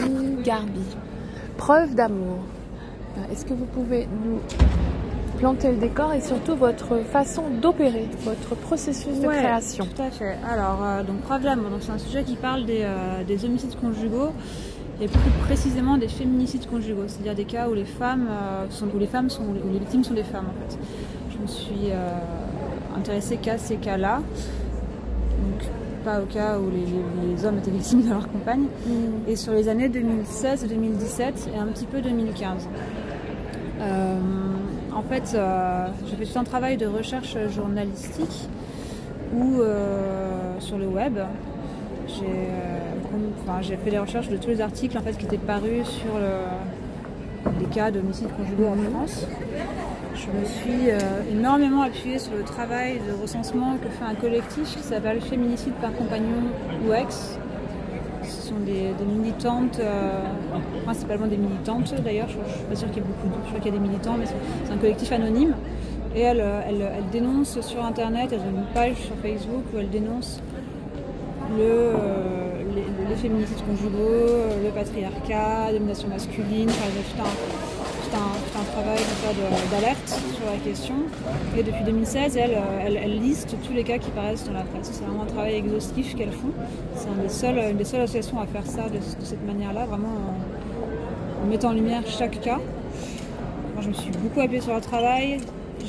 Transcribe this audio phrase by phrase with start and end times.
[0.00, 0.80] Camille Garbi.
[1.56, 2.38] Preuve d'amour.
[3.18, 4.40] Euh, Est-ce que vous pouvez nous
[5.38, 9.86] planter le décor et surtout votre façon d'opérer, votre processus de Ouais, création?
[9.94, 10.36] Tout à fait.
[10.50, 13.78] Alors, euh, donc, preuve d'amour, donc c'est un sujet qui parle des, euh, des homicides
[13.80, 14.30] conjugaux
[15.00, 18.98] et plus précisément des féminicides conjugaux, c'est-à-dire des cas où les femmes euh, sont, où
[18.98, 20.78] les femmes sont, où les victimes sont des femmes en fait.
[21.32, 22.10] Je me suis euh,
[22.96, 25.68] intéressée qu'à ces cas-là, donc
[26.04, 28.66] pas au cas où les, hommes étaient victimes de leur compagne,
[29.26, 32.68] et sur les années 2016, 2017 et un petit peu 2015.
[33.80, 34.18] Euh,
[34.94, 38.48] en fait, euh, j'ai fait tout un travail de recherche journalistique
[39.34, 41.18] ou euh, sur le web.
[42.06, 42.78] J'ai euh,
[43.46, 46.14] enfin, j'ai fait des recherches de tous les articles en fait, qui étaient parus sur
[46.18, 46.93] le-
[47.58, 49.26] les cas d'homicides conjugaux en France.
[50.14, 50.98] Je me suis euh,
[51.30, 55.92] énormément appuyée sur le travail de recensement que fait un collectif qui s'appelle Féminicide par
[55.94, 56.44] compagnon
[56.86, 57.38] ou ex.
[58.22, 60.20] Ce sont des, militantes, euh,
[60.84, 63.48] principalement des militantes d'ailleurs, je ne suis pas sûre qu'il y ait beaucoup, de- je
[63.48, 65.54] crois qu'il y a des militants, mais c'est un collectif anonyme.
[66.16, 69.90] Et elles, euh, elles, dénoncent sur internet, elles ont une page sur Facebook où elles
[69.90, 70.40] dénoncent
[71.58, 71.90] le,
[72.74, 77.54] les, les féminicides conjugaux, le patriarcat, la domination masculine, enfin, ont tout un,
[78.14, 79.00] tout un, travail
[79.70, 80.94] d'alerte sur la question.
[81.56, 84.62] Et depuis 2016, elles, euh, elles, elles listent tous les cas qui paraissent dans la
[84.62, 84.90] presse.
[84.92, 86.52] C'est vraiment un travail exhaustif qu'elles font.
[86.96, 90.14] C'est une des seules associations à faire ça de, cette manière-là, vraiment
[91.42, 92.58] en, mettant en lumière chaque cas.
[93.74, 95.38] Moi, je me suis beaucoup appuyée sur leur travail.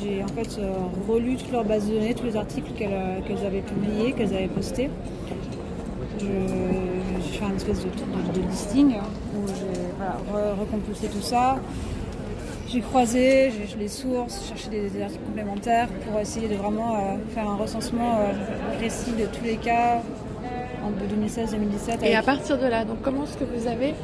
[0.00, 0.72] J'ai en fait euh,
[1.08, 4.34] relu toutes leurs bases de données, tous les articles qu'elles euh, qu'elles avaient publiés, qu'elles
[4.34, 4.88] avaient postés.
[6.22, 10.16] J'ai fait un espèce de, de- de listing où j'ai voilà,
[10.54, 11.56] re- recompulsé tout ça.
[12.68, 16.98] J'ai croisé, j'ai les sources, cherché des, des articles complémentaires pour essayer de vraiment euh,
[17.34, 20.00] faire un recensement euh, précis de tous les cas
[20.82, 22.04] en 2016-2017.
[22.04, 23.94] Et à partir de là, donc comment est-ce que vous avez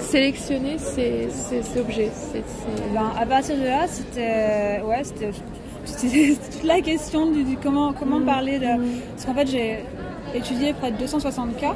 [0.00, 2.42] sélectionné ces, ces- ces objets ces-
[2.90, 5.02] Eh ben, à partir de là, c'était ouais,
[6.52, 9.78] toute la question du, du comment comment parler de parce qu'en fait j'ai
[10.36, 11.74] étudié près de 260 cas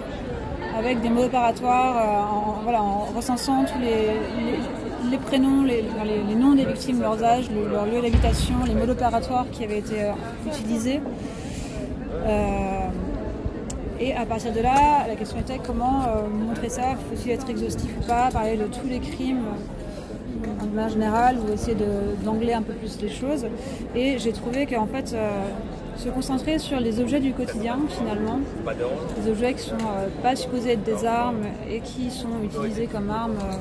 [0.78, 5.82] avec des mots opératoires euh, en, voilà en recensant tous les, prénoms, les,
[6.36, 10.02] noms des victimes, leurs âges, le- leur lieu d'habitation, les mots opératoires qui avaient été
[10.02, 10.12] euh,
[10.46, 11.00] utilisés.
[12.26, 12.88] Euh,
[13.98, 18.06] et à partir de là, la question était comment montrer ça, faut-il être exhaustif ou
[18.06, 19.42] pas, parler de tous les crimes
[20.46, 23.44] euh, en manière générale ou essayer de- d'angler un peu plus les choses.
[23.94, 25.14] Et j'ai trouvé qu'en fait,
[25.96, 28.40] se concentrer sur les objets du quotidien finalement,
[29.22, 33.10] les objets qui sont euh, pas supposés être des armes et qui sont utilisés comme
[33.10, 33.36] armes.
[33.42, 33.54] euh,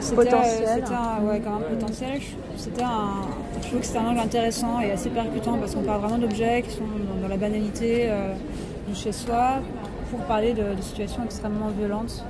[0.00, 0.68] c'était, Potentiel.
[0.74, 2.20] c'était un, ouais, comme un potentiel.
[2.56, 3.22] C'était un,
[3.62, 6.62] je trouve que c'était un angle intéressant et assez percutant parce qu'on parle vraiment d'objets
[6.62, 8.32] qui sont dans, dans la banalité euh,
[8.88, 9.58] du chez soi
[10.10, 12.24] pour parler de, de situations extrêmement violentes